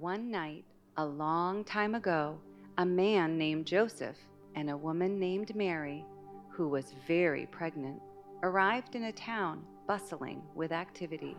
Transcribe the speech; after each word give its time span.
One 0.00 0.28
night, 0.28 0.64
a 0.96 1.06
long 1.06 1.62
time 1.62 1.94
ago, 1.94 2.40
a 2.78 2.84
man 2.84 3.38
named 3.38 3.64
Joseph 3.64 4.16
and 4.56 4.68
a 4.68 4.76
woman 4.76 5.20
named 5.20 5.54
Mary, 5.54 6.04
who 6.50 6.66
was 6.66 6.96
very 7.06 7.46
pregnant, 7.46 8.02
arrived 8.42 8.96
in 8.96 9.04
a 9.04 9.12
town 9.12 9.64
bustling 9.86 10.42
with 10.56 10.72
activity. 10.72 11.36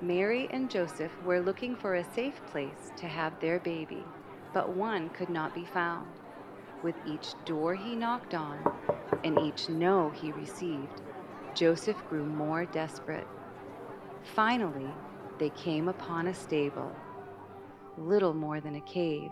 Mary 0.00 0.48
and 0.50 0.68
Joseph 0.68 1.12
were 1.22 1.40
looking 1.40 1.76
for 1.76 1.94
a 1.94 2.14
safe 2.14 2.44
place 2.46 2.90
to 2.96 3.06
have 3.06 3.38
their 3.38 3.60
baby, 3.60 4.02
but 4.52 4.74
one 4.74 5.08
could 5.10 5.30
not 5.30 5.54
be 5.54 5.64
found. 5.64 6.08
With 6.82 6.96
each 7.06 7.28
door 7.44 7.76
he 7.76 7.94
knocked 7.94 8.34
on 8.34 8.58
and 9.22 9.38
each 9.38 9.68
no 9.68 10.10
he 10.10 10.32
received, 10.32 11.00
Joseph 11.54 12.02
grew 12.08 12.26
more 12.26 12.64
desperate. 12.66 13.28
Finally, 14.34 14.90
they 15.38 15.50
came 15.50 15.86
upon 15.86 16.26
a 16.26 16.34
stable, 16.34 16.92
little 17.96 18.34
more 18.34 18.60
than 18.60 18.76
a 18.76 18.80
cave, 18.82 19.30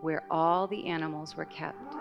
where 0.00 0.24
all 0.30 0.66
the 0.66 0.86
animals 0.86 1.36
were 1.36 1.44
kept. 1.44 1.94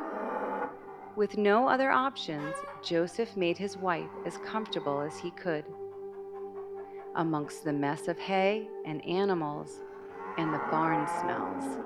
With 1.16 1.38
no 1.38 1.68
other 1.68 1.92
options, 1.92 2.56
Joseph 2.82 3.36
made 3.36 3.58
his 3.58 3.78
wife 3.78 4.10
as 4.26 4.38
comfortable 4.38 5.02
as 5.02 5.18
he 5.18 5.32
could. 5.32 5.66
Amongst 7.16 7.64
the 7.64 7.74
mess 7.74 8.08
of 8.08 8.18
hay 8.18 8.68
and 8.86 9.06
animals 9.06 9.82
and 10.38 10.54
the 10.54 10.62
barn 10.72 11.08
smells. 11.20 11.80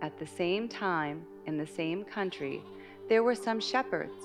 At 0.00 0.16
the 0.18 0.26
same 0.26 0.68
time, 0.68 1.26
in 1.46 1.58
the 1.58 1.66
same 1.66 2.04
country, 2.04 2.62
there 3.08 3.24
were 3.24 3.34
some 3.34 3.58
shepherds 3.58 4.22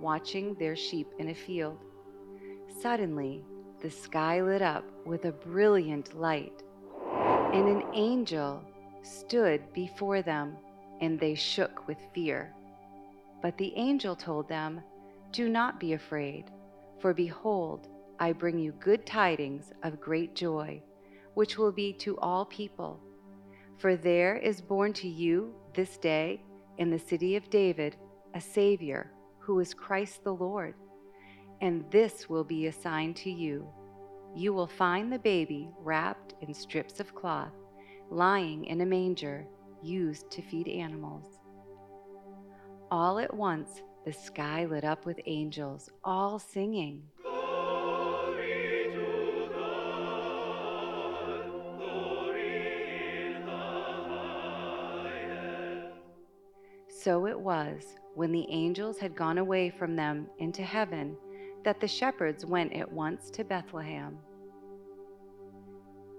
watching 0.00 0.54
their 0.54 0.76
sheep 0.76 1.08
in 1.18 1.28
a 1.28 1.34
field. 1.34 1.78
Suddenly, 2.80 3.44
the 3.80 3.90
sky 3.90 4.40
lit 4.40 4.62
up 4.62 4.84
with 5.04 5.26
a 5.26 5.32
brilliant 5.32 6.18
light, 6.18 6.62
and 7.52 7.68
an 7.68 7.82
angel 7.94 8.62
stood 9.02 9.72
before 9.72 10.22
them, 10.22 10.56
and 11.00 11.18
they 11.18 11.34
shook 11.34 11.86
with 11.88 11.98
fear. 12.14 12.52
But 13.40 13.56
the 13.56 13.72
angel 13.76 14.14
told 14.14 14.48
them, 14.48 14.82
Do 15.32 15.48
not 15.48 15.80
be 15.80 15.94
afraid, 15.94 16.50
for 17.00 17.14
behold, 17.14 17.88
I 18.18 18.32
bring 18.32 18.58
you 18.58 18.72
good 18.72 19.06
tidings 19.06 19.72
of 19.82 20.00
great 20.00 20.34
joy, 20.34 20.82
which 21.34 21.56
will 21.56 21.72
be 21.72 21.92
to 21.94 22.18
all 22.18 22.44
people. 22.44 23.00
For 23.78 23.96
there 23.96 24.36
is 24.36 24.60
born 24.60 24.92
to 24.94 25.08
you 25.08 25.54
this 25.74 25.96
day 25.98 26.42
in 26.78 26.90
the 26.90 26.98
city 26.98 27.36
of 27.36 27.48
David 27.48 27.96
a 28.34 28.40
Savior, 28.40 29.10
who 29.38 29.60
is 29.60 29.72
Christ 29.72 30.22
the 30.22 30.34
Lord. 30.34 30.74
And 31.60 31.84
this 31.90 32.28
will 32.28 32.44
be 32.44 32.66
a 32.66 32.72
sign 32.72 33.14
to 33.14 33.30
you. 33.30 33.66
You 34.34 34.52
will 34.52 34.66
find 34.66 35.12
the 35.12 35.18
baby 35.18 35.68
wrapped 35.80 36.34
in 36.40 36.54
strips 36.54 37.00
of 37.00 37.14
cloth, 37.14 37.54
lying 38.10 38.64
in 38.66 38.80
a 38.80 38.86
manger 38.86 39.46
used 39.82 40.30
to 40.30 40.42
feed 40.42 40.68
animals. 40.68 41.40
All 42.90 43.18
at 43.18 43.34
once, 43.34 43.82
the 44.04 44.12
sky 44.12 44.64
lit 44.64 44.84
up 44.84 45.04
with 45.04 45.20
angels, 45.26 45.90
all 46.04 46.38
singing. 46.38 47.02
So 56.88 57.26
it 57.26 57.38
was, 57.38 57.96
when 58.14 58.32
the 58.32 58.46
angels 58.50 58.98
had 58.98 59.14
gone 59.14 59.38
away 59.38 59.70
from 59.70 59.96
them 59.96 60.28
into 60.38 60.62
heaven, 60.62 61.16
that 61.64 61.80
the 61.80 61.88
shepherds 61.88 62.46
went 62.46 62.72
at 62.72 62.90
once 62.90 63.30
to 63.30 63.44
Bethlehem. 63.44 64.18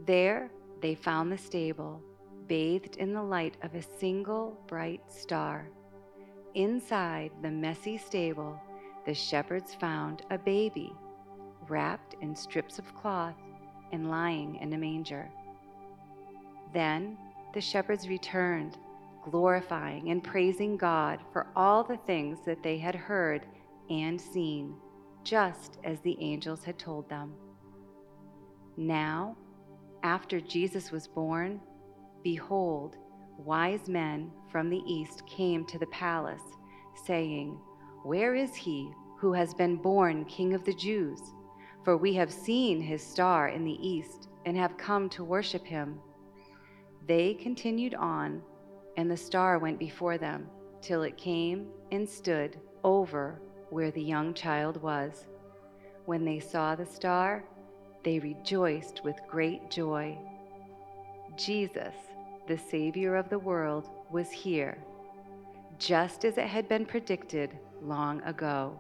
There 0.06 0.52
they 0.82 0.96
found 0.96 1.32
the 1.32 1.38
stable, 1.38 2.02
bathed 2.48 2.98
in 2.98 3.14
the 3.14 3.24
light 3.24 3.58
of 3.64 3.76
a 3.76 3.82
single 4.00 4.58
bright 4.68 5.02
star. 5.08 5.70
Inside 6.56 7.32
the 7.42 7.52
messy 7.52 7.98
stable, 7.98 8.60
the 9.06 9.14
shepherds 9.14 9.76
found 9.76 10.24
a 10.30 10.38
baby, 10.38 10.94
wrapped 11.68 12.16
in 12.22 12.36
strips 12.36 12.80
of 12.80 12.96
cloth 12.96 13.36
and 13.92 14.10
lying 14.10 14.56
in 14.56 14.74
a 14.74 14.78
manger. 14.78 15.30
Then 16.74 17.18
the 17.54 17.62
shepherds 17.62 18.08
returned 18.08 18.78
glorifying 19.30 20.10
and 20.10 20.24
praising 20.24 20.78
God 20.78 21.20
for 21.32 21.48
all 21.56 21.84
the 21.84 21.98
things 21.98 22.40
that 22.46 22.64
they 22.64 22.78
had 22.78 22.96
heard 22.96 23.46
and 23.90 24.20
seen, 24.20 24.76
just 25.24 25.78
as 25.84 26.00
the 26.02 26.18
angels 26.20 26.64
had 26.64 26.78
told 26.78 27.10
them. 27.10 27.34
Now, 28.78 29.36
after 30.04 30.40
Jesus 30.40 30.92
was 30.92 31.08
born, 31.08 31.60
behold, 32.24 32.98
wise 33.38 33.90
men 33.90 34.32
from 34.52 34.70
the 34.70 34.82
east 34.88 35.26
came 35.28 35.66
to 35.66 35.78
the 35.78 35.88
palace, 35.88 36.42
saying, 37.06 37.58
Where 38.04 38.36
is 38.36 38.56
he 38.56 38.92
who 39.18 39.34
has 39.34 39.54
been 39.54 39.76
born 39.76 40.26
King 40.26 40.54
of 40.54 40.64
the 40.64 40.74
Jews? 40.74 41.20
For 41.84 41.98
we 41.98 42.14
have 42.14 42.32
seen 42.32 42.82
his 42.82 43.06
star 43.06 43.50
in 43.50 43.64
the 43.64 43.88
east 43.88 44.30
and 44.46 44.56
have 44.56 44.78
come 44.78 45.10
to 45.10 45.24
worship 45.24 45.66
him. 45.66 46.00
They 47.08 47.34
continued 47.34 47.96
on 47.96 48.42
and 48.98 49.10
the 49.10 49.18
star 49.18 49.60
went 49.60 49.80
before 49.80 50.18
them 50.18 50.50
till 50.82 51.04
it 51.04 51.18
came 51.18 51.68
and 51.92 52.08
stood 52.08 52.60
over 52.84 53.42
where 53.70 53.92
the 53.92 54.02
young 54.02 54.34
child 54.34 54.82
was. 54.82 55.26
When 56.06 56.26
they 56.26 56.40
saw 56.40 56.76
the 56.76 56.86
star, 56.86 57.44
they 58.04 58.20
rejoiced 58.20 59.04
with 59.04 59.16
great 59.28 59.70
joy. 59.70 60.18
Jesus, 61.38 61.94
the 62.48 62.58
Savior 62.58 63.16
of 63.16 63.30
the 63.30 63.40
world, 63.40 63.90
was 64.10 64.32
here, 64.32 64.78
just 65.78 66.26
as 66.26 66.38
it 66.38 66.48
had 66.48 66.68
been 66.68 66.86
predicted 66.86 67.52
long 67.82 68.22
ago. 68.24 68.78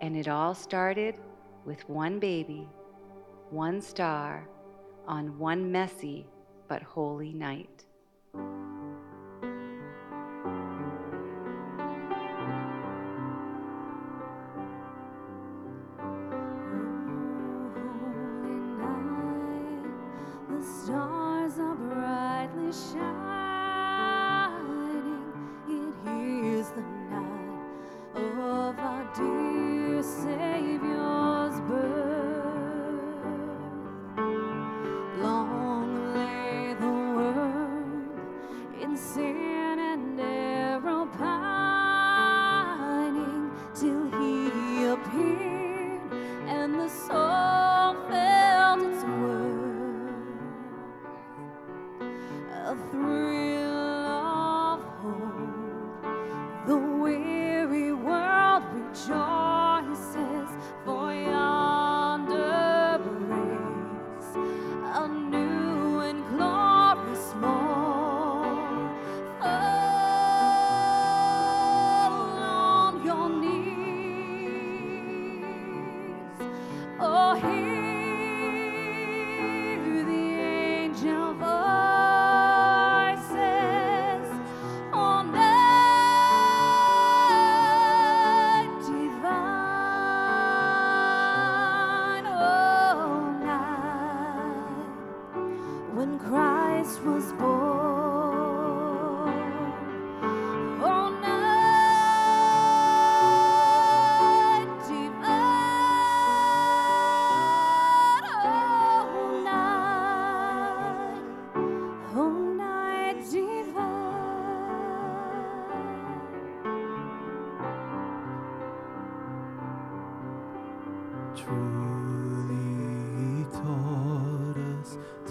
And 0.00 0.16
it 0.16 0.28
all 0.28 0.54
started 0.54 1.16
with 1.64 1.88
one 1.88 2.18
baby, 2.18 2.68
one 3.50 3.80
star, 3.80 4.48
on 5.06 5.38
one 5.38 5.70
messy 5.70 6.26
but 6.68 6.82
holy 6.82 7.32
night. 7.32 7.84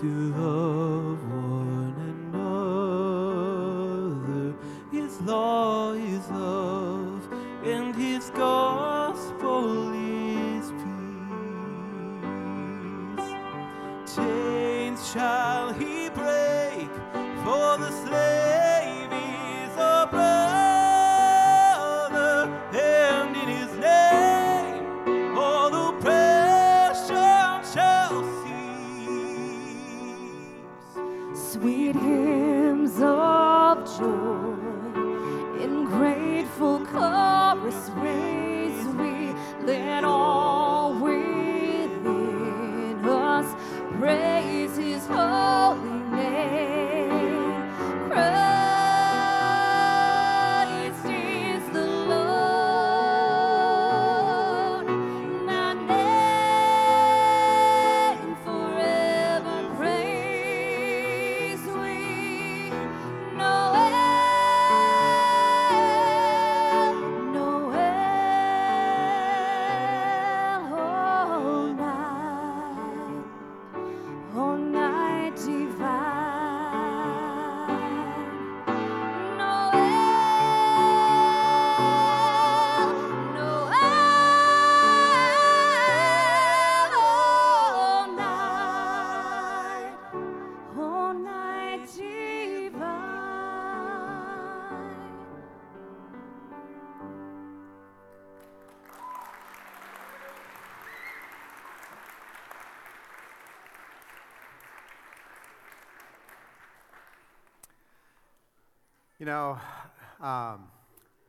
To 0.01 0.33
love 0.33 1.21
one 1.29 1.95
another. 4.33 4.55
His 4.91 5.21
law 5.21 5.93
is 5.93 6.27
love, 6.31 6.60
Sweet 31.51 31.97
hymns 31.97 32.95
of 33.01 33.83
joy. 33.99 34.55
In 35.61 35.83
grateful 35.83 36.79
chorus 36.85 37.91
raise 37.97 38.85
we, 38.95 39.33
let 39.65 40.05
all 40.05 40.20
You 109.21 109.27
know, 109.27 109.51
um, 110.19 110.65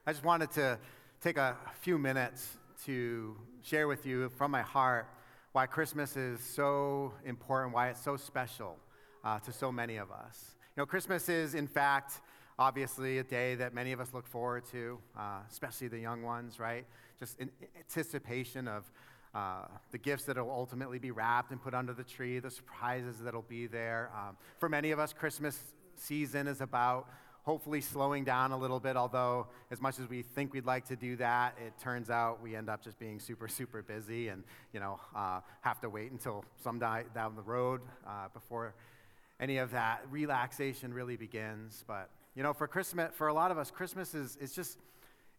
I 0.06 0.12
just 0.12 0.24
wanted 0.24 0.50
to 0.52 0.78
take 1.20 1.36
a 1.36 1.58
few 1.82 1.98
minutes 1.98 2.56
to 2.86 3.36
share 3.60 3.86
with 3.86 4.06
you 4.06 4.30
from 4.30 4.50
my 4.50 4.62
heart 4.62 5.06
why 5.52 5.66
Christmas 5.66 6.16
is 6.16 6.40
so 6.40 7.12
important, 7.26 7.74
why 7.74 7.90
it's 7.90 8.00
so 8.00 8.16
special 8.16 8.78
uh, 9.22 9.40
to 9.40 9.52
so 9.52 9.70
many 9.70 9.98
of 9.98 10.10
us. 10.10 10.54
You 10.74 10.80
know, 10.80 10.86
Christmas 10.86 11.28
is, 11.28 11.54
in 11.54 11.66
fact, 11.66 12.22
obviously 12.58 13.18
a 13.18 13.24
day 13.24 13.56
that 13.56 13.74
many 13.74 13.92
of 13.92 14.00
us 14.00 14.14
look 14.14 14.26
forward 14.26 14.64
to, 14.72 14.98
uh, 15.14 15.40
especially 15.50 15.88
the 15.88 16.00
young 16.00 16.22
ones, 16.22 16.58
right? 16.58 16.86
Just 17.18 17.38
in 17.38 17.50
anticipation 17.76 18.68
of 18.68 18.90
uh, 19.34 19.66
the 19.90 19.98
gifts 19.98 20.24
that 20.24 20.38
will 20.38 20.50
ultimately 20.50 20.98
be 20.98 21.10
wrapped 21.10 21.50
and 21.50 21.62
put 21.62 21.74
under 21.74 21.92
the 21.92 22.04
tree, 22.04 22.38
the 22.38 22.50
surprises 22.50 23.16
that'll 23.22 23.42
be 23.42 23.66
there. 23.66 24.10
Um, 24.16 24.38
for 24.56 24.70
many 24.70 24.92
of 24.92 24.98
us, 24.98 25.12
Christmas 25.12 25.62
season 25.94 26.48
is 26.48 26.62
about 26.62 27.06
hopefully 27.42 27.80
slowing 27.80 28.24
down 28.24 28.52
a 28.52 28.56
little 28.56 28.78
bit, 28.78 28.96
although 28.96 29.46
as 29.70 29.80
much 29.80 29.98
as 29.98 30.08
we 30.08 30.22
think 30.22 30.52
we'd 30.52 30.66
like 30.66 30.86
to 30.86 30.96
do 30.96 31.16
that, 31.16 31.56
it 31.64 31.72
turns 31.78 32.08
out 32.08 32.40
we 32.40 32.54
end 32.54 32.68
up 32.68 32.82
just 32.82 32.98
being 32.98 33.18
super, 33.18 33.48
super 33.48 33.82
busy 33.82 34.28
and, 34.28 34.44
you 34.72 34.80
know, 34.80 35.00
uh, 35.14 35.40
have 35.60 35.80
to 35.80 35.90
wait 35.90 36.12
until 36.12 36.44
some 36.62 36.78
di- 36.78 37.04
down 37.14 37.34
the 37.34 37.42
road 37.42 37.80
uh, 38.06 38.28
before 38.32 38.74
any 39.40 39.58
of 39.58 39.72
that 39.72 40.02
relaxation 40.10 40.94
really 40.94 41.16
begins. 41.16 41.84
But, 41.86 42.10
you 42.36 42.44
know, 42.44 42.52
for 42.52 42.68
Christmas, 42.68 43.10
for 43.14 43.26
a 43.26 43.34
lot 43.34 43.50
of 43.50 43.58
us, 43.58 43.70
Christmas 43.70 44.14
is, 44.14 44.36
is 44.36 44.54
just, 44.54 44.78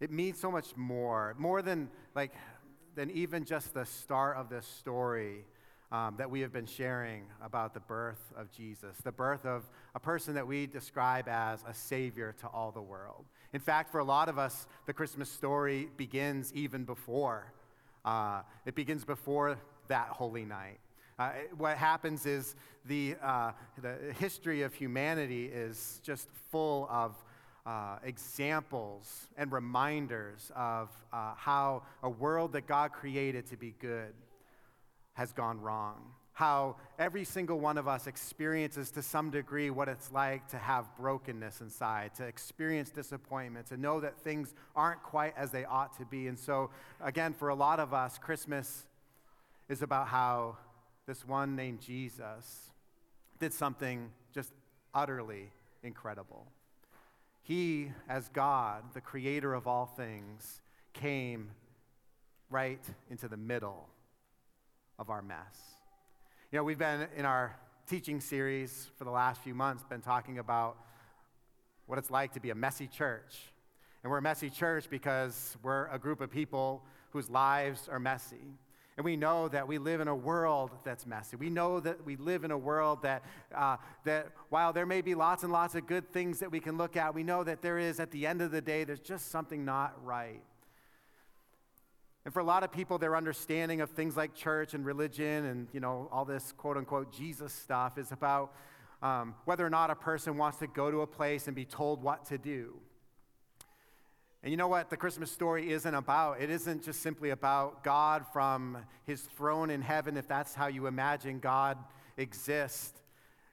it 0.02 0.12
means 0.12 0.38
so 0.38 0.52
much 0.52 0.76
more, 0.76 1.36
more 1.38 1.62
than 1.62 1.90
like, 2.16 2.34
than 2.96 3.10
even 3.12 3.46
just 3.46 3.74
the 3.74 3.86
start 3.86 4.36
of 4.38 4.50
this 4.50 4.66
story 4.66 5.46
um, 5.94 6.16
that 6.18 6.30
we 6.30 6.42
have 6.42 6.52
been 6.52 6.66
sharing 6.66 7.24
about 7.42 7.76
the 7.76 7.80
birth 7.80 8.34
of 8.36 8.52
Jesus, 8.52 8.98
the 9.04 9.12
birth 9.12 9.46
of 9.46 9.70
a 9.94 10.00
person 10.00 10.34
that 10.34 10.46
we 10.46 10.66
describe 10.66 11.28
as 11.30 11.64
a 11.68 11.74
savior 11.74 12.34
to 12.40 12.48
all 12.48 12.72
the 12.72 12.82
world. 12.82 13.26
In 13.54 13.60
fact, 13.60 13.92
for 13.92 14.00
a 14.00 14.04
lot 14.04 14.28
of 14.28 14.40
us, 14.40 14.66
the 14.88 14.94
Christmas 14.94 15.30
story 15.30 15.88
begins 15.96 16.52
even 16.54 16.84
before. 16.84 17.54
Uh, 18.04 18.42
it 18.66 18.74
begins 18.74 19.06
before 19.06 19.60
that 19.88 20.08
holy 20.08 20.46
night. 20.46 20.80
Uh, 21.20 21.30
what 21.58 21.78
happens 21.78 22.26
is 22.26 22.56
the, 22.86 23.16
uh, 23.22 23.52
the 23.80 23.96
history 24.18 24.64
of 24.64 24.74
humanity 24.74 25.46
is 25.46 26.02
just 26.04 26.28
full 26.52 26.88
of 26.90 27.16
uh, 27.68 27.98
examples 28.04 29.28
and 29.38 29.52
reminders 29.52 30.52
of 30.56 30.90
uh, 31.14 31.36
how 31.36 31.84
a 32.02 32.10
world 32.10 32.54
that 32.54 32.66
God 32.66 32.92
created 32.92 33.46
to 33.46 33.58
be 33.58 33.76
good 33.80 34.12
has 35.14 35.32
gone 35.32 35.62
wrong. 35.62 35.96
How 36.34 36.78
every 36.98 37.24
single 37.26 37.60
one 37.60 37.78
of 37.78 37.88
us 37.88 38.08
experiences 38.08 38.90
to 38.92 39.04
some 39.04 39.30
degree 39.30 39.70
what 39.70 39.88
it's 39.88 40.12
like 40.12 40.48
to 40.50 40.58
have 40.58 40.86
brokenness 40.98 41.62
inside, 41.62 42.16
to 42.16 42.24
experience 42.24 42.90
disappointment, 42.90 43.68
to 43.68 43.78
know 43.78 44.00
that 44.00 44.18
things 44.18 44.56
aren't 44.76 45.04
quite 45.04 45.34
as 45.38 45.52
they 45.52 45.64
ought 45.66 45.96
to 46.00 46.06
be. 46.06 46.28
And 46.28 46.38
so, 46.38 46.72
again, 47.02 47.34
for 47.34 47.50
a 47.50 47.56
lot 47.56 47.80
of 47.80 47.94
us, 47.94 48.18
Christmas 48.18 48.88
is 49.70 49.84
about 49.84 50.08
how 50.08 50.58
this 51.06 51.28
one 51.28 51.56
named 51.56 51.82
Jesus 51.82 52.72
did 53.40 53.54
something 53.54 54.10
just 54.34 54.52
utterly 54.94 55.52
incredible. 55.84 56.48
He, 57.44 57.92
as 58.10 58.30
God, 58.30 58.84
the 58.94 59.02
creator 59.02 59.54
of 59.54 59.68
all 59.68 59.86
things, 59.86 60.62
came 60.94 61.52
right 62.50 62.84
into 63.12 63.28
the 63.28 63.38
middle 63.38 63.88
of 65.00 65.10
our 65.10 65.22
mess. 65.22 65.78
You 66.52 66.60
know, 66.60 66.64
we've 66.64 66.78
been 66.78 67.08
in 67.16 67.26
our 67.26 67.56
teaching 67.88 68.20
series 68.22 68.90
for 68.98 69.04
the 69.04 69.12
last 69.12 69.42
few 69.42 69.54
months, 69.54 69.84
been 69.84 70.02
talking 70.02 70.40
about 70.40 70.78
what 71.86 72.00
it's 72.00 72.12
like 72.12 72.34
to 72.34 72.40
be 72.40 72.50
a 72.50 72.56
messy 72.56 72.88
church. 72.88 73.36
And 74.04 74.12
we're 74.12 74.20
a 74.20 74.22
messy 74.22 74.50
church 74.50 74.90
because 74.90 75.58
we're 75.64 75.88
a 75.88 76.00
group 76.00 76.22
of 76.22 76.30
people 76.30 76.84
whose 77.12 77.30
lives 77.30 77.88
are 77.90 78.00
messy. 78.00 78.58
And 78.96 79.04
we 79.04 79.16
know 79.16 79.48
that 79.48 79.68
we 79.68 79.80
live 79.80 80.02
in 80.02 80.08
a 80.08 80.16
world 80.16 80.70
that's 80.84 81.06
messy. 81.08 81.36
We 81.36 81.50
know 81.50 81.80
that 81.80 82.06
we 82.06 82.16
live 82.16 82.44
in 82.44 82.52
a 82.52 82.58
world 82.58 83.02
that, 83.02 83.24
uh, 83.54 83.78
that 84.04 84.28
while 84.50 84.72
there 84.72 84.86
may 84.86 85.02
be 85.02 85.16
lots 85.16 85.44
and 85.44 85.52
lots 85.52 85.74
of 85.74 85.88
good 85.88 86.12
things 86.14 86.40
that 86.40 86.52
we 86.52 86.60
can 86.60 86.78
look 86.78 86.96
at, 86.96 87.16
we 87.16 87.24
know 87.24 87.44
that 87.44 87.62
there 87.62 87.80
is, 87.80 88.00
at 88.00 88.12
the 88.12 88.28
end 88.28 88.42
of 88.42 88.52
the 88.52 88.62
day, 88.62 88.84
there's 88.84 89.00
just 89.00 89.32
something 89.32 89.66
not 89.66 89.94
right. 90.04 90.44
And 92.26 92.34
for 92.34 92.40
a 92.40 92.44
lot 92.44 92.64
of 92.64 92.72
people, 92.72 92.98
their 92.98 93.16
understanding 93.16 93.82
of 93.82 93.90
things 93.90 94.16
like 94.16 94.34
church 94.34 94.74
and 94.74 94.86
religion 94.86 95.46
and, 95.46 95.68
you 95.74 95.80
know, 95.80 96.08
all 96.12 96.24
this 96.24 96.54
quote 96.54 96.78
unquote 96.78 97.12
Jesus 97.12 97.52
stuff 97.52 97.98
is 97.98 98.12
about 98.12 98.54
um, 99.02 99.36
whether 99.44 99.66
or 99.66 99.70
not 99.70 99.90
a 99.90 99.96
person 99.96 100.38
wants 100.38 100.58
to 100.60 100.68
go 100.68 100.90
to 100.90 101.02
a 101.02 101.08
place 101.08 101.48
and 101.48 101.56
be 101.56 101.66
told 101.66 102.02
what 102.02 102.26
to 102.28 102.38
do. 102.38 102.76
And 104.42 104.52
you 104.52 104.58
know 104.58 104.68
what 104.70 104.90
the 104.90 104.98
Christmas 104.98 105.32
story 105.32 105.72
isn't 105.72 105.94
about? 105.96 106.42
It 106.42 106.50
isn't 106.50 106.84
just 106.84 107.02
simply 107.02 107.30
about 107.30 107.84
God 107.84 108.26
from 108.32 108.78
his 109.06 109.22
throne 109.22 109.70
in 109.70 109.82
heaven, 109.82 110.18
if 110.18 110.28
that's 110.28 110.54
how 110.54 110.68
you 110.68 110.88
imagine 110.88 111.40
God 111.40 111.78
exists, 112.18 113.02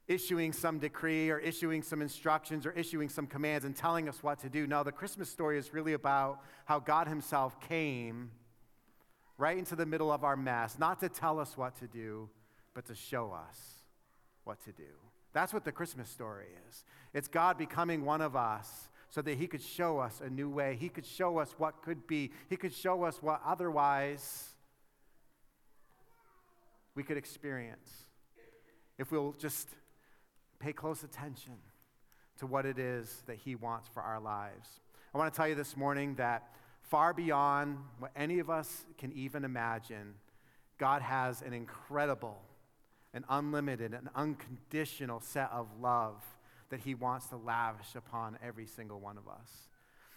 issuing 0.09 0.53
some 0.53 0.79
decree 0.81 1.31
or 1.31 1.39
issuing 1.39 1.83
some 1.83 2.03
instructions 2.03 2.67
or 2.67 2.73
issuing 2.73 3.09
some 3.09 3.27
commands 3.27 3.65
and 3.65 3.75
telling 3.75 4.09
us 4.09 4.23
what 4.23 4.41
to 4.41 4.49
do. 4.49 4.67
No, 4.67 4.83
the 4.83 4.91
Christmas 4.91 5.31
story 5.31 5.59
is 5.59 5.73
really 5.73 5.93
about 5.93 6.41
how 6.65 6.81
God 6.81 7.07
himself 7.07 7.61
came 7.61 8.31
right 9.41 9.57
into 9.57 9.75
the 9.75 9.87
middle 9.87 10.13
of 10.13 10.23
our 10.23 10.37
mess, 10.37 10.79
not 10.79 11.01
to 11.01 11.09
tell 11.09 11.41
us 11.41 11.57
what 11.57 11.75
to 11.81 11.87
do, 11.87 12.29
but 12.75 12.85
to 12.87 12.95
show 12.95 13.33
us 13.33 13.59
what 14.45 14.63
to 14.65 14.73
do. 14.73 14.93
That's 15.33 15.55
what 15.55 15.65
the 15.65 15.73
Christmas 15.73 16.11
story 16.11 16.49
is. 16.69 16.85
It's 17.15 17.29
God 17.29 17.57
becoming 17.57 18.05
one 18.05 18.21
of 18.21 18.37
us 18.37 18.91
so 19.09 19.23
that 19.23 19.39
He 19.39 19.47
could 19.47 19.63
show 19.63 19.99
us 19.99 20.21
a 20.25 20.29
new 20.29 20.51
way. 20.51 20.77
He 20.79 20.89
could 20.89 21.07
show 21.07 21.39
us 21.39 21.55
what 21.57 21.83
could 21.83 22.07
be. 22.07 22.33
He 22.49 22.57
could 22.57 22.73
show 22.73 23.05
us 23.05 23.23
what 23.23 23.41
otherwise 23.45 24.51
we 26.95 27.03
could 27.03 27.17
experience. 27.17 28.07
if 28.99 29.11
we'll 29.11 29.33
just 29.39 29.69
pay 30.59 30.75
close 30.75 31.03
attention 31.03 31.55
to 32.39 32.47
what 32.47 32.67
it 32.67 32.79
is 32.79 33.23
that 33.27 33.39
He 33.39 33.55
wants 33.55 33.89
for 33.89 34.03
our 34.03 34.21
lives. 34.21 34.81
I 35.15 35.19
want 35.19 35.33
to 35.33 35.37
tell 35.37 35.49
you 35.49 35.55
this 35.55 35.77
morning 35.77 36.17
that 36.17 36.53
far 36.91 37.15
beyond 37.15 37.79
what 38.01 38.11
any 38.17 38.41
of 38.41 38.51
us 38.51 38.85
can 38.99 39.13
even 39.13 39.45
imagine, 39.45 40.15
God 40.77 41.03
has 41.03 41.41
an 41.41 41.53
incredible, 41.53 42.43
an 43.15 43.25
unlimited, 43.29 43.95
an 43.95 44.11
unconditional 44.17 45.21
set 45.21 45.51
of 45.53 45.69
love 45.81 46.23
that 46.71 46.81
He 46.81 46.95
wants 46.95 47.27
to 47.27 47.37
lavish 47.37 47.95
upon 47.95 48.39
every 48.45 48.67
single 48.67 48.99
one 48.99 49.17
of 49.17 49.29
us. 49.29 49.69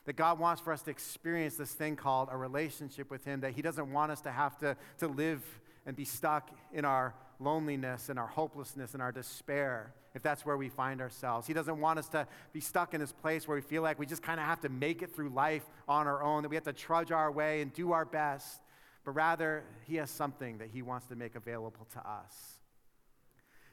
That 0.06 0.16
God 0.16 0.40
wants 0.40 0.62
for 0.62 0.74
us 0.74 0.82
to 0.84 0.92
experience 0.92 1.56
this 1.56 1.72
thing 1.72 1.96
called 1.96 2.30
a 2.32 2.38
relationship 2.38 3.12
with 3.12 3.24
Him, 3.24 3.42
that 3.42 3.54
He 3.54 3.62
doesn't 3.62 3.92
want 3.92 4.12
us 4.12 4.22
to 4.22 4.32
have 4.32 4.58
to, 4.60 4.76
to 4.98 5.08
live 5.08 5.44
and 5.86 5.96
be 5.96 6.06
stuck 6.06 6.50
in 6.74 6.86
our 6.86 7.14
loneliness 7.44 8.10
and 8.10 8.18
our 8.18 8.28
hopelessness 8.28 8.94
and 8.94 9.02
our 9.02 9.12
despair, 9.12 9.94
if 10.14 10.22
that's 10.22 10.46
where 10.46 10.58
we 10.58 10.70
find 10.70 11.02
ourselves. 11.02 11.48
He 11.48 11.54
doesn't 11.54 11.80
want 11.80 12.00
us 12.00 12.08
to 12.10 12.28
be 12.52 12.60
stuck 12.60 12.94
in 12.94 13.00
this 13.00 13.12
place 13.12 13.48
where 13.48 13.56
we 13.56 13.62
feel 13.62 13.82
like 13.82 14.00
we 14.00 14.06
just 14.06 14.24
kind 14.24 14.40
of 14.40 14.46
have 14.46 14.62
to 14.62 14.70
make 14.70 15.02
it 15.02 15.14
through 15.14 15.30
life 15.30 15.64
on 15.88 16.08
our 16.08 16.24
own, 16.24 16.44
that 16.44 16.50
we 16.50 16.56
have 16.56 16.66
to 16.66 16.74
trudge 16.74 17.12
our 17.12 17.32
way 17.32 17.62
and 17.62 17.74
do 17.74 17.92
our 17.92 18.06
best. 18.06 18.62
But 19.06 19.12
rather, 19.12 19.64
He 19.86 19.98
has 19.98 20.10
something 20.10 20.60
that 20.60 20.70
He 20.70 20.82
wants 20.82 21.08
to 21.08 21.16
make 21.16 21.36
available 21.36 21.88
to 21.94 22.00
us. 22.00 22.60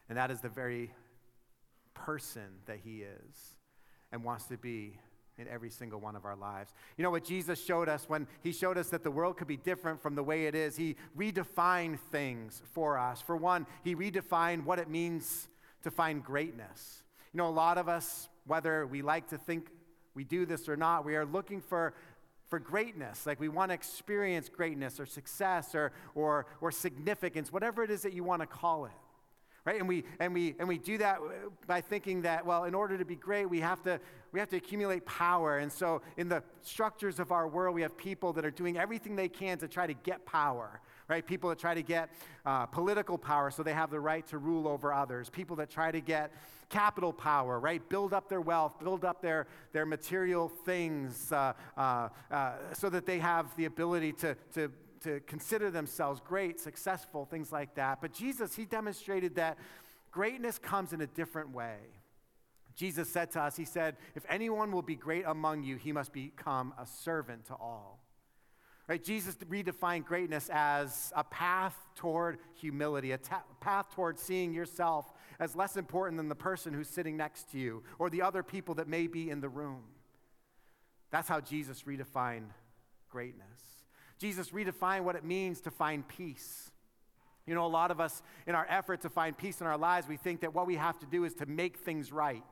And 0.09 0.19
that 0.19 0.31
is 0.31 0.41
the 0.41 0.49
very 0.49 0.93
person 1.95 2.49
that 2.67 2.79
He 2.83 3.03
is 3.03 3.57
and 4.11 4.25
wants 4.25 4.47
to 4.47 4.57
be 4.57 4.99
in 5.39 5.49
every 5.49 5.71
single 5.71 6.01
one 6.01 6.17
of 6.17 6.25
our 6.25 6.37
lives. 6.37 6.73
You 6.97 7.03
know 7.03 7.11
what 7.11 7.25
Jesus 7.25 7.63
showed 7.63 7.89
us 7.89 8.05
when 8.09 8.27
he 8.43 8.53
showed 8.53 8.77
us 8.77 8.89
that 8.91 9.03
the 9.03 9.11
world 9.11 9.37
could 9.37 9.49
be 9.49 9.57
different 9.57 10.03
from 10.03 10.15
the 10.15 10.23
way 10.23 10.47
it 10.47 10.55
is? 10.55 10.77
He 10.77 10.97
redefined 11.17 11.99
things 12.11 12.63
for 12.73 12.99
us. 12.99 13.21
For 13.21 13.37
one, 13.37 13.67
he 13.85 13.95
redefined 13.95 14.65
what 14.65 14.79
it 14.79 14.89
means 14.89 15.49
to 15.83 15.91
find 15.91 16.23
greatness. 16.23 17.03
You 17.33 17.39
know, 17.39 17.49
a 17.49 17.51
lot 17.51 17.79
of 17.79 17.89
us, 17.89 18.29
whether 18.47 18.87
we 18.87 19.03
like 19.03 19.29
to 19.29 19.39
think 19.39 19.69
we 20.15 20.25
do 20.25 20.45
this 20.45 20.69
or 20.69 20.77
not, 20.77 21.05
we 21.05 21.17
are 21.17 21.25
looking 21.25 21.61
for 21.61 21.95
for 22.49 22.59
greatness. 22.59 23.27
Like 23.27 23.39
we 23.39 23.49
want 23.49 23.71
to 23.71 23.75
experience 23.75 24.49
greatness 24.49 24.99
or 24.99 25.07
success 25.07 25.73
or, 25.73 25.93
or, 26.17 26.47
or 26.61 26.73
significance, 26.73 27.53
whatever 27.53 27.85
it 27.85 27.93
is 27.93 28.03
that 28.03 28.13
you 28.13 28.25
want 28.25 28.43
to 28.43 28.47
call 28.47 28.87
it 28.87 28.93
right? 29.65 29.79
And 29.79 29.89
we 29.89 30.05
and 30.19 30.33
we 30.33 30.55
and 30.59 30.69
we 30.69 30.79
do 30.79 30.99
that 30.99 31.19
by 31.67 31.81
thinking 31.81 32.23
that 32.23 32.45
well 32.45 32.65
in 32.65 32.75
order 32.75 32.97
to 32.97 33.05
be 33.05 33.17
great 33.17 33.47
we 33.47 33.61
have 33.61 33.83
to 33.83 34.01
we 34.33 34.39
have 34.39 34.49
to 34.51 34.57
accumulate 34.57 35.05
power. 35.07 35.59
And 35.59 35.71
so 35.71 36.03
in 36.17 36.29
the 36.29 36.43
structures 36.63 37.19
of 37.19 37.33
our 37.33 37.49
world 37.49 37.75
we 37.75 37.83
have 37.83 37.97
people 37.97 38.33
that 38.35 38.45
are 38.45 38.51
doing 38.51 38.79
everything 38.79 39.17
they 39.17 39.29
can 39.29 39.59
to 39.59 39.69
try 39.69 39.87
to 39.87 39.95
get 39.95 40.25
power 40.25 40.81
right? 41.09 41.27
People 41.27 41.51
that 41.51 41.59
try 41.59 41.75
to 41.75 41.83
get 41.83 42.09
uh, 42.47 42.67
political 42.67 43.19
power 43.19 43.51
so 43.51 43.65
they 43.65 43.73
have 43.73 43.91
the 43.91 43.99
right 43.99 44.25
to 44.29 44.39
rule 44.39 44.69
over 44.69 44.93
others. 44.93 45.29
People 45.29 45.57
that 45.57 45.69
try 45.69 45.91
to 45.91 46.01
get 46.01 46.33
capital 46.69 47.13
power 47.13 47.59
right? 47.59 47.87
Build 47.89 48.13
up 48.15 48.29
their 48.29 48.41
wealth 48.41 48.79
build 48.79 49.05
up 49.05 49.21
their 49.21 49.47
their 49.73 49.85
material 49.85 50.49
things 50.49 51.33
uh, 51.33 51.53
uh, 51.77 52.09
uh 52.31 52.53
so 52.73 52.89
that 52.89 53.07
they 53.07 53.19
have 53.19 53.55
the 53.57 53.65
ability 53.65 54.13
to 54.13 54.37
to 54.55 54.71
to 55.03 55.21
consider 55.21 55.71
themselves 55.71 56.21
great, 56.21 56.61
successful, 56.61 57.25
things 57.25 57.53
like 57.53 57.75
that. 57.75 58.01
But 58.01 58.13
Jesus, 58.13 58.55
he 58.55 58.65
demonstrated 58.65 59.37
that 59.37 59.59
greatness 60.11 60.59
comes 60.59 60.93
in 60.93 61.01
a 61.01 61.07
different 61.07 61.53
way. 61.55 61.77
Jesus 62.75 63.09
said 63.09 63.31
to 63.33 63.41
us, 63.41 63.57
He 63.57 63.65
said, 63.65 63.97
If 64.15 64.25
anyone 64.29 64.73
will 64.73 64.83
be 64.83 64.97
great 64.97 65.25
among 65.27 65.63
you, 65.63 65.77
he 65.77 65.93
must 65.93 66.13
become 66.13 66.73
a 66.79 66.87
servant 66.87 67.47
to 67.47 67.55
all. 67.55 68.01
Right? 68.89 69.03
Jesus 69.03 69.37
redefined 69.37 70.05
greatness 70.05 70.51
as 70.53 71.13
a 71.15 71.23
path 71.23 71.77
toward 71.95 72.39
humility, 72.55 73.13
a 73.13 73.19
ta- 73.19 73.45
path 73.61 73.87
toward 73.95 74.19
seeing 74.19 74.53
yourself 74.53 75.13
as 75.39 75.55
less 75.55 75.77
important 75.77 76.17
than 76.17 76.29
the 76.29 76.35
person 76.35 76.75
who's 76.75 76.89
sitting 76.89 77.17
next 77.17 77.53
to 77.53 77.59
you 77.59 77.85
or 78.01 78.11
the 78.11 78.23
other 78.23 78.43
people 78.43 78.75
that 78.75 78.89
may 78.89 79.07
be 79.07 79.31
in 79.31 79.41
the 79.41 79.49
room. 79.49 79.83
That's 81.11 81.29
how 81.29 81.41
Jesus 81.41 81.83
redefined 81.83 82.51
greatness. 83.09 83.80
Jesus 84.21 84.51
redefined 84.51 85.03
what 85.03 85.17
it 85.17 85.25
means 85.25 85.61
to 85.63 85.71
find 85.71 86.07
peace. 86.07 86.71
You 87.47 87.55
know, 87.55 87.65
a 87.65 87.69
lot 87.69 87.91
of 87.91 88.01
us, 88.01 88.23
in 88.47 88.55
our 88.55 88.67
effort 88.69 89.01
to 89.01 89.09
find 89.09 89.37
peace 89.37 89.61
in 89.61 89.67
our 89.67 89.79
lives, 89.79 90.07
we 90.07 90.19
think 90.19 90.43
that 90.43 90.55
what 90.55 90.67
we 90.67 90.77
have 90.77 90.99
to 91.01 91.07
do 91.07 91.25
is 91.25 91.35
to 91.35 91.47
make 91.47 91.79
things 91.79 92.13
right. 92.13 92.45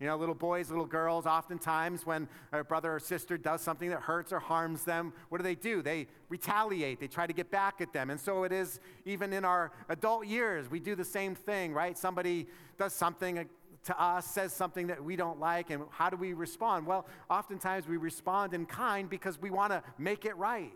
You 0.00 0.06
know, 0.06 0.16
little 0.16 0.34
boys, 0.34 0.70
little 0.70 0.86
girls, 0.86 1.26
oftentimes 1.26 2.06
when 2.06 2.26
a 2.52 2.64
brother 2.64 2.94
or 2.94 2.98
sister 2.98 3.36
does 3.36 3.60
something 3.60 3.90
that 3.90 4.00
hurts 4.00 4.32
or 4.32 4.40
harms 4.40 4.82
them, 4.82 5.12
what 5.28 5.38
do 5.38 5.44
they 5.44 5.54
do? 5.54 5.82
They 5.82 6.08
retaliate. 6.28 7.00
They 7.00 7.06
try 7.06 7.26
to 7.26 7.34
get 7.34 7.50
back 7.50 7.80
at 7.80 7.92
them. 7.92 8.10
And 8.10 8.18
so 8.18 8.44
it 8.44 8.50
is 8.52 8.80
even 9.04 9.32
in 9.32 9.44
our 9.44 9.72
adult 9.90 10.26
years. 10.26 10.70
We 10.70 10.80
do 10.80 10.94
the 10.94 11.04
same 11.04 11.34
thing, 11.34 11.74
right? 11.74 11.96
Somebody 11.96 12.46
does 12.78 12.94
something 12.94 13.46
to 13.84 14.02
us, 14.02 14.26
says 14.26 14.52
something 14.52 14.86
that 14.88 15.02
we 15.02 15.16
don't 15.16 15.38
like, 15.38 15.70
and 15.70 15.84
how 15.90 16.10
do 16.10 16.16
we 16.16 16.32
respond? 16.32 16.86
Well, 16.86 17.06
oftentimes 17.30 17.86
we 17.86 17.96
respond 17.96 18.54
in 18.54 18.66
kind 18.66 19.08
because 19.08 19.40
we 19.40 19.50
want 19.50 19.72
to 19.72 19.82
make 19.98 20.24
it 20.24 20.36
right. 20.36 20.72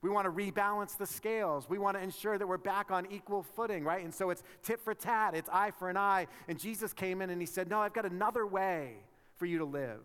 We 0.00 0.10
want 0.10 0.26
to 0.26 0.30
rebalance 0.30 0.96
the 0.96 1.06
scales. 1.06 1.68
We 1.68 1.78
want 1.78 1.96
to 1.96 2.02
ensure 2.02 2.38
that 2.38 2.46
we're 2.46 2.56
back 2.56 2.90
on 2.90 3.06
equal 3.10 3.42
footing, 3.42 3.84
right? 3.84 4.04
And 4.04 4.14
so 4.14 4.30
it's 4.30 4.42
tit 4.62 4.80
for 4.80 4.94
tat, 4.94 5.34
it's 5.34 5.48
eye 5.52 5.72
for 5.72 5.90
an 5.90 5.96
eye. 5.96 6.28
And 6.46 6.58
Jesus 6.58 6.92
came 6.92 7.20
in 7.20 7.30
and 7.30 7.40
he 7.40 7.46
said, 7.46 7.68
No, 7.68 7.80
I've 7.80 7.94
got 7.94 8.06
another 8.06 8.46
way 8.46 8.94
for 9.36 9.46
you 9.46 9.58
to 9.58 9.64
live. 9.64 10.04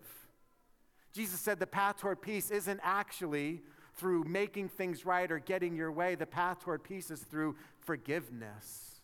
Jesus 1.14 1.40
said 1.40 1.60
the 1.60 1.68
path 1.68 1.98
toward 1.98 2.22
peace 2.22 2.50
isn't 2.50 2.80
actually 2.84 3.62
through 3.96 4.24
making 4.24 4.70
things 4.70 5.06
right 5.06 5.32
or 5.32 5.38
getting 5.38 5.76
your 5.76 5.92
way. 5.92 6.16
The 6.16 6.26
path 6.26 6.60
toward 6.60 6.84
peace 6.84 7.12
is 7.12 7.22
through 7.22 7.56
forgiveness 7.82 9.02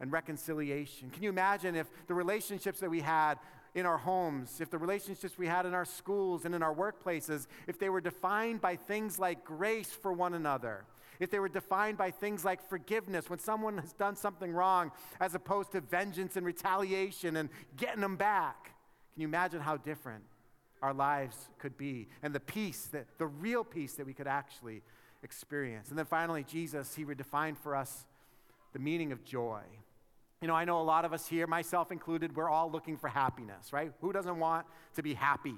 and 0.00 0.10
reconciliation. 0.10 1.10
Can 1.10 1.22
you 1.22 1.28
imagine 1.28 1.74
if 1.74 1.86
the 2.06 2.14
relationships 2.14 2.80
that 2.80 2.90
we 2.90 3.00
had 3.00 3.38
in 3.74 3.86
our 3.86 3.98
homes, 3.98 4.60
if 4.60 4.70
the 4.70 4.78
relationships 4.78 5.36
we 5.36 5.46
had 5.46 5.66
in 5.66 5.74
our 5.74 5.84
schools 5.84 6.44
and 6.44 6.54
in 6.54 6.62
our 6.62 6.74
workplaces, 6.74 7.46
if 7.66 7.78
they 7.78 7.88
were 7.88 8.00
defined 8.00 8.60
by 8.60 8.76
things 8.76 9.18
like 9.18 9.44
grace 9.44 9.90
for 9.90 10.12
one 10.12 10.34
another, 10.34 10.84
if 11.18 11.30
they 11.30 11.38
were 11.38 11.48
defined 11.48 11.98
by 11.98 12.10
things 12.10 12.44
like 12.44 12.66
forgiveness 12.68 13.28
when 13.28 13.38
someone 13.38 13.78
has 13.78 13.92
done 13.92 14.16
something 14.16 14.52
wrong, 14.52 14.92
as 15.20 15.34
opposed 15.34 15.72
to 15.72 15.80
vengeance 15.80 16.36
and 16.36 16.46
retaliation 16.46 17.36
and 17.36 17.48
getting 17.76 18.00
them 18.00 18.16
back, 18.16 18.70
can 19.12 19.22
you 19.22 19.28
imagine 19.28 19.60
how 19.60 19.76
different 19.76 20.24
our 20.82 20.94
lives 20.94 21.48
could 21.58 21.76
be 21.76 22.08
and 22.22 22.34
the 22.34 22.40
peace, 22.40 22.86
that, 22.92 23.06
the 23.18 23.26
real 23.26 23.64
peace 23.64 23.94
that 23.94 24.06
we 24.06 24.12
could 24.12 24.26
actually 24.26 24.82
experience? 25.22 25.88
And 25.88 25.98
then 25.98 26.06
finally, 26.06 26.44
Jesus, 26.44 26.94
he 26.94 27.04
redefined 27.04 27.58
for 27.58 27.74
us 27.74 28.06
the 28.72 28.78
meaning 28.78 29.12
of 29.12 29.24
joy. 29.24 29.62
You 30.44 30.48
know, 30.48 30.54
I 30.54 30.66
know 30.66 30.78
a 30.78 30.84
lot 30.84 31.06
of 31.06 31.14
us 31.14 31.26
here, 31.26 31.46
myself 31.46 31.90
included, 31.90 32.36
we're 32.36 32.50
all 32.50 32.70
looking 32.70 32.98
for 32.98 33.08
happiness, 33.08 33.72
right? 33.72 33.90
Who 34.02 34.12
doesn't 34.12 34.38
want 34.38 34.66
to 34.94 35.02
be 35.02 35.14
happy? 35.14 35.54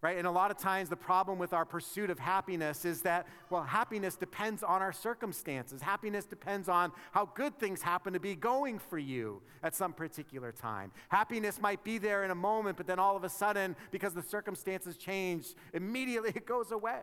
Right? 0.00 0.18
And 0.18 0.26
a 0.26 0.32
lot 0.32 0.50
of 0.50 0.58
times, 0.58 0.88
the 0.88 0.96
problem 0.96 1.38
with 1.38 1.52
our 1.52 1.64
pursuit 1.64 2.10
of 2.10 2.18
happiness 2.18 2.84
is 2.84 3.02
that, 3.02 3.28
well, 3.50 3.62
happiness 3.62 4.16
depends 4.16 4.64
on 4.64 4.82
our 4.82 4.92
circumstances. 4.92 5.80
Happiness 5.80 6.24
depends 6.24 6.68
on 6.68 6.90
how 7.12 7.26
good 7.26 7.56
things 7.60 7.80
happen 7.80 8.14
to 8.14 8.18
be 8.18 8.34
going 8.34 8.80
for 8.80 8.98
you 8.98 9.42
at 9.62 9.76
some 9.76 9.92
particular 9.92 10.50
time. 10.50 10.90
Happiness 11.08 11.60
might 11.60 11.84
be 11.84 11.98
there 11.98 12.24
in 12.24 12.32
a 12.32 12.34
moment, 12.34 12.76
but 12.76 12.88
then 12.88 12.98
all 12.98 13.16
of 13.16 13.22
a 13.22 13.28
sudden, 13.28 13.76
because 13.92 14.12
the 14.12 14.24
circumstances 14.24 14.96
change, 14.96 15.54
immediately 15.72 16.30
it 16.34 16.46
goes 16.46 16.72
away. 16.72 17.02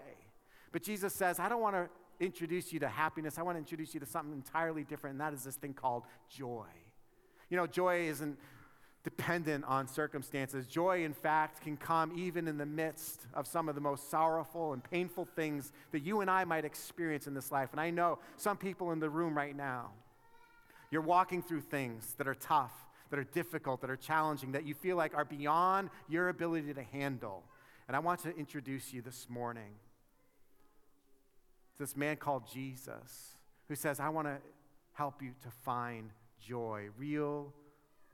But 0.74 0.84
Jesus 0.84 1.14
says, 1.14 1.40
I 1.40 1.48
don't 1.48 1.62
want 1.62 1.76
to 1.78 1.90
introduce 2.20 2.72
you 2.74 2.80
to 2.80 2.88
happiness. 2.88 3.38
I 3.38 3.44
want 3.44 3.56
to 3.56 3.60
introduce 3.60 3.94
you 3.94 4.00
to 4.00 4.06
something 4.06 4.34
entirely 4.34 4.84
different, 4.84 5.14
and 5.14 5.22
that 5.22 5.34
is 5.34 5.44
this 5.44 5.56
thing 5.56 5.74
called 5.74 6.04
joy. 6.30 6.66
You 7.50 7.58
know, 7.58 7.68
joy 7.68 8.08
isn't 8.08 8.38
dependent 9.04 9.64
on 9.66 9.88
circumstances. 9.88 10.66
Joy, 10.66 11.04
in 11.04 11.14
fact, 11.14 11.62
can 11.62 11.78
come 11.78 12.12
even 12.18 12.48
in 12.48 12.58
the 12.58 12.66
midst 12.66 13.22
of 13.36 13.46
some 13.46 13.70
of 13.70 13.76
the 13.76 13.82
most 13.82 14.10
sorrowful 14.10 14.74
and 14.74 14.84
painful 14.84 15.28
things 15.36 15.72
that 15.92 16.00
you 16.00 16.22
and 16.22 16.30
I 16.30 16.44
might 16.44 16.66
experience 16.66 17.28
in 17.28 17.36
this 17.36 17.52
life. 17.52 17.70
And 17.72 17.80
I 17.80 17.92
know 17.92 18.18
some 18.36 18.58
people 18.58 18.92
in 18.92 19.00
the 19.00 19.10
room 19.10 19.38
right 19.38 19.56
now, 19.56 19.92
you're 20.90 21.04
walking 21.04 21.44
through 21.44 21.62
things 21.62 22.16
that 22.18 22.28
are 22.28 22.34
tough, 22.34 22.74
that 23.12 23.20
are 23.20 23.26
difficult, 23.26 23.82
that 23.82 23.92
are 23.92 23.96
challenging, 23.96 24.54
that 24.54 24.66
you 24.66 24.74
feel 24.74 24.98
like 24.98 25.14
are 25.14 25.26
beyond 25.26 25.92
your 26.10 26.30
ability 26.30 26.74
to 26.74 26.84
handle. 26.84 27.44
And 27.88 27.96
I 27.96 28.00
want 28.00 28.22
to 28.22 28.36
introduce 28.36 28.92
you 28.92 29.04
this 29.04 29.28
morning 29.30 29.76
this 31.78 31.96
man 31.96 32.18
called 32.18 32.44
Jesus 32.52 33.38
who 33.68 33.76
says, 33.76 34.00
I 34.00 34.10
want 34.10 34.28
to 34.28 34.38
help 34.94 35.22
you 35.22 35.32
to 35.44 35.50
find 35.64 36.12
joy, 36.40 36.88
real, 36.98 37.54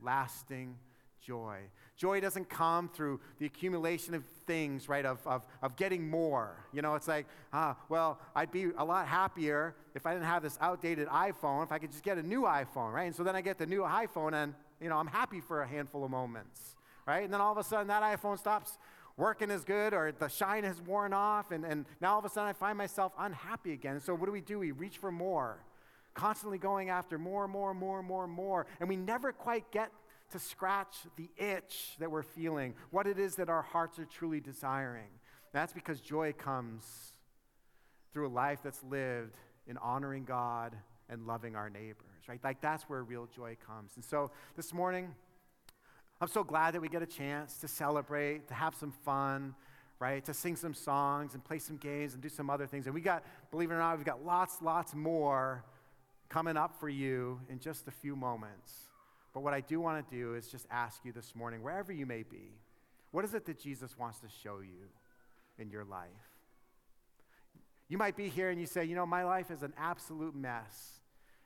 lasting 0.02 0.78
joy. 1.22 1.58
Joy 1.96 2.20
doesn't 2.20 2.50
come 2.50 2.90
through 2.90 3.20
the 3.38 3.46
accumulation 3.46 4.14
of 4.16 4.26
things, 4.48 4.90
right, 4.90 5.06
of, 5.06 5.20
of, 5.26 5.46
of 5.62 5.76
getting 5.76 6.10
more. 6.10 6.66
You 6.74 6.82
know, 6.82 6.96
it's 6.96 7.08
like, 7.08 7.28
ah, 7.54 7.78
well, 7.90 8.20
I'd 8.36 8.52
be 8.52 8.72
a 8.78 8.84
lot 8.84 9.08
happier 9.08 9.76
if 9.94 10.06
I 10.06 10.14
didn't 10.14 10.26
have 10.26 10.42
this 10.42 10.58
outdated 10.62 11.08
iPhone, 11.10 11.64
if 11.64 11.72
I 11.72 11.78
could 11.78 11.92
just 11.92 12.04
get 12.04 12.18
a 12.18 12.24
new 12.24 12.42
iPhone, 12.42 12.92
right? 12.92 13.04
And 13.04 13.16
so 13.16 13.24
then 13.24 13.36
I 13.36 13.42
get 13.42 13.58
the 13.60 13.68
new 13.68 13.82
iPhone 13.82 14.34
and, 14.34 14.56
you 14.82 14.90
know, 14.90 14.98
I'm 14.98 15.08
happy 15.08 15.42
for 15.42 15.62
a 15.62 15.68
handful 15.68 16.04
of 16.04 16.10
moments, 16.10 16.76
right? 17.06 17.24
And 17.24 17.32
then 17.32 17.42
all 17.42 17.52
of 17.52 17.58
a 17.60 17.64
sudden 17.64 17.88
that 17.88 18.02
iPhone 18.02 18.40
stops 18.40 18.80
working 19.18 19.52
as 19.52 19.64
good 19.64 19.94
or 19.94 20.12
the 20.12 20.28
shine 20.28 20.64
has 20.64 20.82
worn 20.82 21.14
off, 21.14 21.52
and, 21.52 21.66
and 21.66 21.86
now 22.00 22.14
all 22.14 22.20
of 22.20 22.26
a 22.26 22.30
sudden 22.30 22.50
I 22.50 22.54
find 22.54 22.78
myself 22.78 23.14
unhappy 23.18 23.74
again. 23.74 24.00
So 24.00 24.16
what 24.16 24.26
do 24.26 24.32
we 24.32 24.42
do? 24.42 24.60
We 24.60 24.72
reach 24.72 24.98
for 24.98 25.12
more 25.12 25.64
constantly 26.14 26.58
going 26.58 26.90
after 26.90 27.18
more, 27.18 27.48
more, 27.48 27.74
more, 27.74 28.04
more, 28.04 28.28
more. 28.28 28.66
And 28.80 28.90
we 28.90 28.96
never 28.96 29.32
quite 29.32 29.72
get 29.72 29.92
to 30.32 30.40
scratch 30.40 30.96
the 31.18 31.30
itch 31.38 31.96
that 32.00 32.10
we're 32.10 32.24
feeling, 32.24 32.76
what 32.90 33.08
it 33.08 33.20
is 33.20 33.36
that 33.36 33.50
our 33.50 33.62
hearts 33.62 34.00
are 34.00 34.06
truly 34.06 34.40
desiring. 34.40 35.10
That's 35.54 35.74
because 35.74 36.00
joy 36.00 36.34
comes 36.34 37.14
through 38.14 38.28
a 38.28 38.30
life 38.30 38.60
that's 38.64 38.84
lived 38.84 39.36
in 39.68 39.78
honoring 39.78 40.24
God 40.24 40.76
and 41.10 41.28
loving 41.28 41.56
our 41.56 41.70
neighbors, 41.70 42.28
right? 42.28 42.40
Like 42.44 42.62
that's 42.62 42.84
where 42.84 43.04
real 43.04 43.28
joy 43.34 43.58
comes. 43.66 43.92
And 43.96 44.04
so 44.04 44.32
this 44.56 44.74
morning, 44.74 45.14
I'm 46.22 46.28
so 46.28 46.44
glad 46.44 46.76
that 46.76 46.82
we 46.82 46.88
get 46.88 47.02
a 47.02 47.08
chance 47.08 47.58
to 47.58 47.68
celebrate, 47.68 48.48
to 48.50 48.54
have 48.54 48.76
some 48.76 48.92
fun, 48.92 49.56
right? 50.00 50.24
To 50.26 50.36
sing 50.36 50.56
some 50.56 50.76
songs 50.76 51.34
and 51.34 51.44
play 51.44 51.58
some 51.58 51.78
games 51.78 52.14
and 52.14 52.22
do 52.22 52.30
some 52.30 52.48
other 52.48 52.68
things. 52.68 52.86
And 52.86 52.94
we 52.94 53.02
got, 53.02 53.24
believe 53.50 53.72
it 53.72 53.74
or 53.74 53.80
not, 53.80 53.98
we've 53.98 54.06
got 54.06 54.24
lots, 54.24 54.62
lots 54.62 54.94
more 54.94 55.64
coming 56.30 56.58
up 56.58 56.80
for 56.80 56.90
you 56.90 57.40
in 57.50 57.60
just 57.60 57.88
a 57.88 57.92
few 57.92 58.16
moments. 58.16 58.72
But 59.34 59.42
what 59.42 59.56
I 59.56 59.62
do 59.62 59.80
want 59.80 60.08
to 60.08 60.16
do 60.16 60.36
is 60.36 60.48
just 60.48 60.68
ask 60.70 61.04
you 61.04 61.12
this 61.12 61.36
morning, 61.36 61.64
wherever 61.64 61.92
you 61.92 62.06
may 62.06 62.22
be, 62.22 62.54
what 63.10 63.26
is 63.26 63.34
it 63.34 63.46
that 63.48 63.60
Jesus 63.60 63.98
wants 63.98 64.20
to 64.20 64.28
show 64.44 64.60
you 64.60 64.90
in 65.58 65.72
your 65.72 65.86
life? 65.86 66.08
You 67.90 67.98
might 67.98 68.16
be 68.16 68.30
here 68.30 68.52
and 68.52 68.60
you 68.60 68.68
say, 68.68 68.86
you 68.86 68.96
know, 68.96 69.08
my 69.08 69.24
life 69.24 69.50
is 69.50 69.64
an 69.64 69.74
absolute 69.76 70.36
mess. 70.36 71.01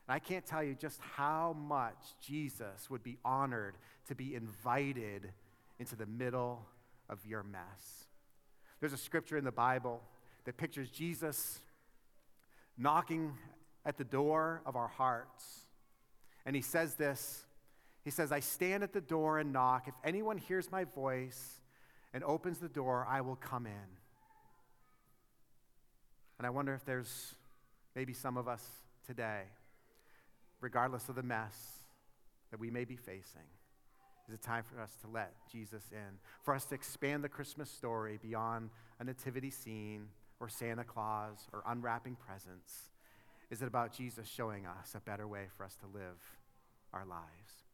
And 0.08 0.14
I 0.14 0.18
can't 0.18 0.46
tell 0.46 0.62
you 0.62 0.74
just 0.74 1.00
how 1.00 1.56
much 1.58 1.96
Jesus 2.24 2.88
would 2.90 3.02
be 3.02 3.18
honored 3.24 3.76
to 4.08 4.14
be 4.14 4.34
invited 4.34 5.32
into 5.78 5.96
the 5.96 6.06
middle 6.06 6.64
of 7.08 7.24
your 7.26 7.42
mess. 7.42 8.06
There's 8.80 8.92
a 8.92 8.98
scripture 8.98 9.36
in 9.36 9.44
the 9.44 9.52
Bible 9.52 10.02
that 10.44 10.56
pictures 10.56 10.90
Jesus 10.90 11.60
knocking 12.78 13.32
at 13.84 13.96
the 13.96 14.04
door 14.04 14.62
of 14.66 14.76
our 14.76 14.88
hearts. 14.88 15.66
And 16.44 16.54
he 16.54 16.62
says 16.62 16.94
this 16.94 17.44
He 18.04 18.10
says, 18.10 18.32
I 18.32 18.40
stand 18.40 18.82
at 18.82 18.92
the 18.92 19.00
door 19.00 19.38
and 19.38 19.52
knock. 19.52 19.88
If 19.88 19.94
anyone 20.04 20.38
hears 20.38 20.70
my 20.70 20.84
voice 20.84 21.60
and 22.14 22.22
opens 22.22 22.58
the 22.58 22.68
door, 22.68 23.06
I 23.08 23.20
will 23.22 23.36
come 23.36 23.66
in. 23.66 23.88
And 26.38 26.46
I 26.46 26.50
wonder 26.50 26.74
if 26.74 26.84
there's 26.84 27.34
maybe 27.94 28.12
some 28.12 28.36
of 28.36 28.46
us 28.46 28.64
today, 29.06 29.42
regardless 30.66 31.08
of 31.08 31.14
the 31.14 31.22
mess 31.22 31.56
that 32.50 32.58
we 32.58 32.72
may 32.72 32.84
be 32.84 32.96
facing, 32.96 33.46
is 34.26 34.34
it 34.34 34.42
time 34.42 34.64
for 34.64 34.80
us 34.80 34.90
to 35.00 35.06
let 35.06 35.32
Jesus 35.48 35.84
in, 35.92 36.18
for 36.42 36.56
us 36.56 36.64
to 36.64 36.74
expand 36.74 37.22
the 37.22 37.28
Christmas 37.28 37.70
story 37.70 38.18
beyond 38.20 38.70
a 38.98 39.04
nativity 39.04 39.52
scene 39.52 40.08
or 40.40 40.48
Santa 40.48 40.82
Claus 40.82 41.46
or 41.52 41.62
unwrapping 41.68 42.16
presents? 42.16 42.90
Is 43.48 43.62
it 43.62 43.68
about 43.68 43.92
Jesus 43.92 44.26
showing 44.26 44.66
us 44.66 44.96
a 44.96 45.00
better 45.00 45.28
way 45.28 45.44
for 45.56 45.62
us 45.62 45.76
to 45.76 45.86
live 45.86 46.18
our 46.92 47.06
lives? 47.06 47.65